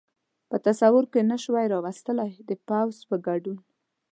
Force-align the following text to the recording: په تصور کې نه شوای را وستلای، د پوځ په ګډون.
په 0.49 0.57
تصور 0.65 1.03
کې 1.11 1.21
نه 1.31 1.37
شوای 1.43 1.65
را 1.73 1.79
وستلای، 1.85 2.31
د 2.49 2.51
پوځ 2.67 2.95
په 3.09 3.15
ګډون. 3.27 3.57